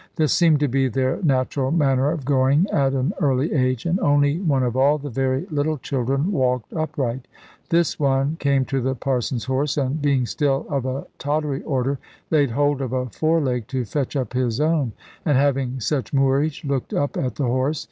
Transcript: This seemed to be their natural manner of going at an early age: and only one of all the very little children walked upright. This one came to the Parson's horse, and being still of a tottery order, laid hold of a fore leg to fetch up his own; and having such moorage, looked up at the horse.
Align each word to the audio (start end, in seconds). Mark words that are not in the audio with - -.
This 0.15 0.33
seemed 0.33 0.59
to 0.61 0.67
be 0.67 0.87
their 0.87 1.21
natural 1.21 1.69
manner 1.69 2.09
of 2.09 2.25
going 2.25 2.67
at 2.71 2.93
an 2.93 3.13
early 3.21 3.53
age: 3.53 3.85
and 3.85 3.99
only 3.99 4.39
one 4.39 4.63
of 4.63 4.75
all 4.75 4.97
the 4.97 5.11
very 5.11 5.45
little 5.51 5.77
children 5.77 6.31
walked 6.31 6.73
upright. 6.73 7.27
This 7.69 7.99
one 7.99 8.35
came 8.39 8.65
to 8.65 8.81
the 8.81 8.95
Parson's 8.95 9.43
horse, 9.45 9.77
and 9.77 10.01
being 10.01 10.25
still 10.25 10.65
of 10.71 10.87
a 10.87 11.05
tottery 11.19 11.61
order, 11.61 11.99
laid 12.31 12.49
hold 12.49 12.81
of 12.81 12.93
a 12.93 13.05
fore 13.11 13.41
leg 13.41 13.67
to 13.67 13.85
fetch 13.85 14.15
up 14.15 14.33
his 14.33 14.59
own; 14.59 14.93
and 15.23 15.37
having 15.37 15.79
such 15.79 16.13
moorage, 16.13 16.63
looked 16.65 16.95
up 16.95 17.15
at 17.15 17.35
the 17.35 17.45
horse. 17.45 17.79